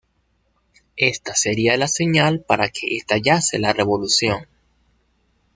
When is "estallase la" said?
2.97-3.71